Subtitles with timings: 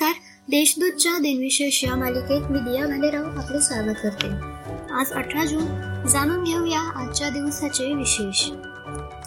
[0.00, 4.26] देशदूतच्या दिनविशेष या मालिकेत मी दिया भालेराव आपले स्वागत करते.
[4.94, 5.64] आज अठरा जून.
[6.06, 8.50] जाणून घेऊया आजच्या दिवसाचे विशेष.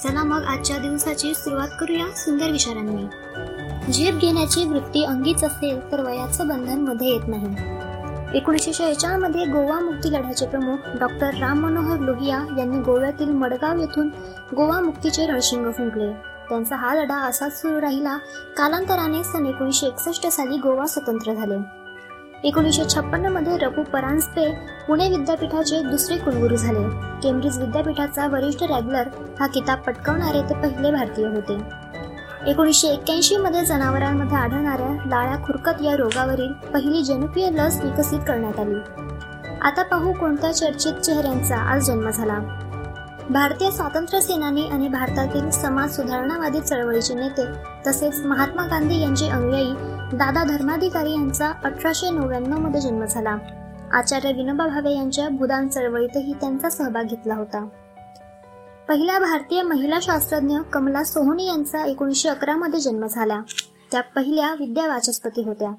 [0.04, 3.04] चला मग आजच्या दिवसाची सुरुवात करूया सुंदर विचारांनी.
[3.94, 7.56] झेप घेण्याची वृत्ती अंगीच असेल तर वयाचं बंधनमध्ये येत नाही.
[8.38, 14.08] एकोणीसशे शेहेचाळमध्ये गोवा मुक्ती लढ्याचे प्रमुख डॉक्टर राम मनोहर लोहिया यांनी गोव्यातील मडगाव येथून
[14.56, 16.39] गोवा मुक्तीचे रणशिंग फुंकले.
[16.50, 18.18] त्यांचा हा लढा असाच सुरू राहिला.
[18.58, 21.80] कालांतराने सन एकोणीसशे एकसष्ट साली गोवा स्वतंत्र झाले.
[22.44, 24.52] एकोणीसशे छप्पन्नमध्ये रघु परांजपे
[24.88, 26.90] पुणे विद्यापीठाचे दुसरे कुलगुरू झाले.
[27.24, 29.08] केम्ब्रिज विद्यापीठाचा वरिष्ठ रॅगलर
[29.40, 31.58] हा किताब पटकावणारे ते पहिले भारतीय होते.
[32.48, 38.80] एकोणीसशे एक्क्याऐंशी मध्ये जनावरांमध्ये आढळणाऱ्या लाळ्या खुरकत या रोगावरील पहिली जनप्रिय लस विकसित करण्यात आली.
[39.62, 42.40] आता पाहू कोणत्या चर्चित चेहऱ्यांचा आज जन्म झाला.
[43.30, 47.46] भारतीय स्वातंत्र्य सेनानी आणि भारतातील समाज सुधारणावादी चळवळीचे नेते
[47.88, 49.74] तसेच महात्मा गांधी यांचे अनुयायी
[50.18, 53.38] दादा धर्माधिकारी यांचा अठराशे नव्याण्णवमध्ये जन्म झाला.
[53.94, 57.68] आचार्य विनोबा भावे यांच्या भूदान चळवळीतही त्यांचा सहभाग घेतला होता.
[58.88, 63.42] पहिल्या भारतीय महिला शास्त्रज्ञ कमला सोहोनी यांचा एकोणीसशे अकरा मध्ये जन्म झाला.
[63.92, 65.72] त्या पहिल्या विद्या वाचस्पती होत्या.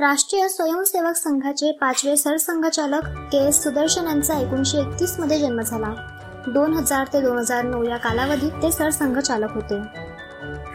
[0.00, 6.16] राष्ट्रीय स्वयंसेवक संघाचे पाचवे सरसंघचालक के एस सुदर्शन यांचा एकोणीसशे एकतीसमध्ये जन्म झाला.
[6.46, 9.82] दोन हजार ते दोन हजार नऊ या कालावधीत ते सरसंघचालक होते.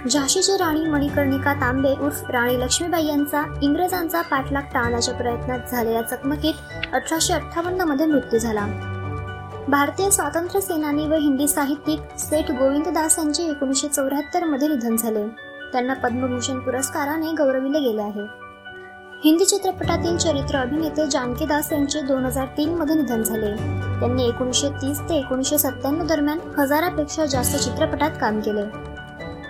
[0.09, 6.53] झाशीची राणी मणिकर्णिका तांबे उर्फ राणी लक्ष्मीबाई यांचा इंग्रजांचा पाठलाग टाळण्याच्या प्रयत्नात झालेल्या चकमकीत
[6.93, 8.65] अठराशे अठ्ठावन्नमध्ये मृत्यू झाला.
[9.67, 15.27] भारतीय स्वातंत्र्य सेनानी व हिंदी साहित्यिक सेठ गोविंददास यांचे एकोणीसशे चौऱ्याहत्तरमध्ये निधन झाले.
[15.71, 18.44] त्यांना पद्मभूषण पुरस्काराने गौरविले गेले आहे.
[19.23, 23.55] हिंदी चित्रपटातील चरित्र अभिनेते जानकी दास यांचे दोन हजार तीन मध्ये निधन झाले.
[23.99, 28.61] त्यांनी एकोणीसशे तीस ते एकोणीसशे सत्त्याण्णव दरम्यान हजारापेक्षा जास्त चित्रपटात काम केले.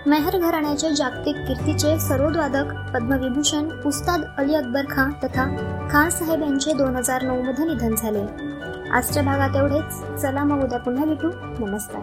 [0.06, 5.44] मेहर घराण्याच्या जागतिक कीर्तीचे सरोदवादक पद्मविभूषण उस्ताद अली अकबर खान तथा
[5.90, 8.22] खान साहेब यांचे दोन हजार नऊ मध्ये निधन झाले.
[8.90, 10.22] आजच्या भागात एवढेच.
[10.22, 11.28] चला मग उद्या पुन्हा भेटू.
[11.66, 12.02] नमस्कार.